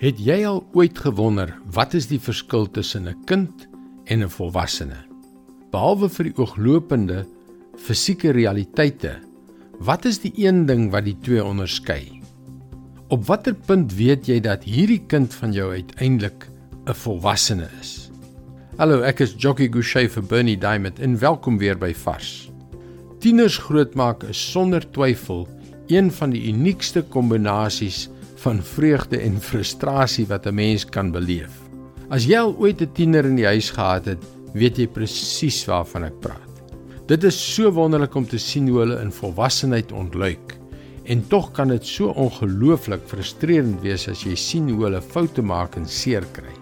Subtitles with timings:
[0.00, 3.68] Het jy al ooit gewonder wat is die verskil tussen 'n kind
[4.08, 4.96] en 'n volwassene?
[5.70, 7.26] Behalwe vir die ooglopende
[7.76, 9.18] fisieke realiteite,
[9.78, 12.22] wat is die een ding wat die twee onderskei?
[13.08, 16.48] Op watter punt weet jy dat hierdie kind van jou uiteindelik
[16.86, 18.10] 'n volwassene is?
[18.78, 22.50] Hallo, ek is Jockey Gouchee vir Bernie Diamond en welkom weer by Vars.
[23.18, 25.48] Tieners grootmaak is sonder twyfel
[25.88, 28.08] een van die uniekste kombinasies
[28.40, 31.52] van vreugde en frustrasie wat 'n mens kan beleef.
[32.08, 34.22] As jy al ooit 'n tiener in die huis gehad het,
[34.54, 36.50] weet jy presies waarvan ek praat.
[37.06, 40.56] Dit is so wonderlik om te sien hoe hulle in volwassenheid ontluik.
[41.04, 45.76] En tog kan dit so ongelooflik frustrerend wees as jy sien hoe hulle foute maak
[45.76, 46.54] en seer kry.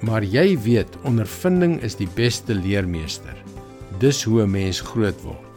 [0.00, 3.36] Maar jy weet, ondervinding is die beste leermeester.
[3.98, 5.54] Dis hoe 'n mens groot word.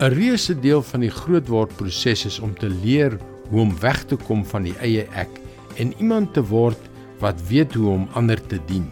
[0.00, 3.18] 'n Reuse deel van die grootword proses is om te leer
[3.50, 5.40] hoe om weg te kom van die eie ek
[5.76, 6.90] en iemand te word
[7.22, 8.86] wat weet hoe om ander te dien.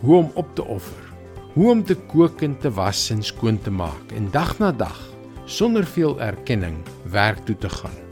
[0.00, 1.02] Hoe om op te offer.
[1.54, 4.98] Hoe om te kook en te was en skoon te maak en dag na dag
[5.44, 6.80] sonder veel erkenning
[7.12, 8.04] werk toe te gaan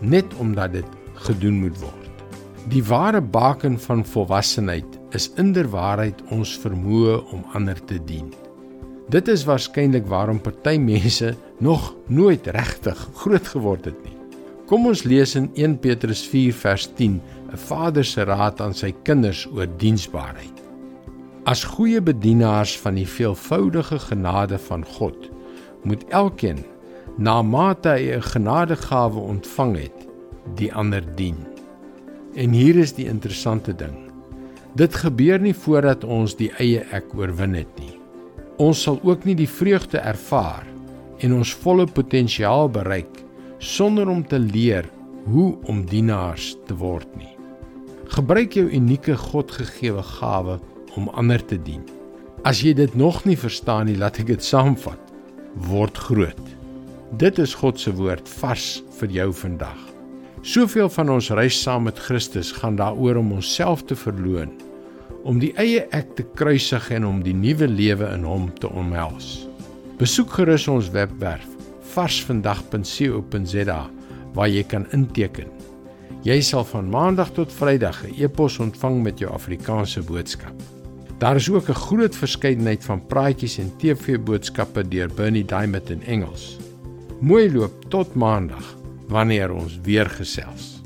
[0.00, 0.86] net omdat dit
[1.26, 2.08] gedoen moet word.
[2.72, 8.30] Die ware baken van volwassenheid is inderwaarheid ons vermoë om ander te dien.
[9.10, 14.19] Dit is waarskynlik waarom party mense nog nooit regtig groot geword het nie.
[14.70, 17.16] Kom ons lees in 1 Petrus 4 vers 10
[17.50, 20.60] 'n vader se raad aan sy kinders oor diensbaarheid.
[21.44, 25.30] As goeie bedienaars van die veelvoudige genade van God,
[25.82, 26.62] moet elkeen
[27.18, 30.06] na mate hy 'n genadegawe ontvang het,
[30.54, 31.38] die ander dien.
[32.34, 33.96] En hier is die interessante ding.
[34.76, 37.98] Dit gebeur nie voordat ons die eie ek oorwin het nie.
[38.56, 40.66] Ons sal ook nie die vreugde ervaar
[41.18, 43.29] en ons volle potensiaal bereik
[43.60, 44.88] sonder om te leer
[45.28, 47.28] hoe om dienaars te word nie.
[48.10, 50.56] Gebruik jou unieke Godgegewe gawe
[50.96, 51.84] om ander te dien.
[52.48, 54.98] As jy dit nog nie verstaan nie, laat ek dit saamvat.
[55.68, 56.40] Word groot.
[57.20, 59.78] Dit is God se woord vars vir jou vandag.
[60.40, 64.54] Soveel van ons reis saam met Christus gaan daaroor om onsself te verloon,
[65.28, 69.44] om die eie ek te kruisig en om die nuwe lewe in hom te omhels.
[70.00, 71.59] Besoek gerus ons webwerf
[71.94, 73.90] varsvandag.co.za
[74.34, 75.48] waar jy kan inteken.
[76.22, 80.54] Jy sal van maandag tot vrydag 'n e-pos ontvang met jou Afrikaanse boodskap.
[81.18, 86.56] Daar is ook 'n groot verskeidenheid van praatjies en TV-boodskappe deur Bernie Diamond in Engels.
[87.20, 88.76] Mooi loop tot maandag
[89.08, 90.79] wanneer ons weer gesels.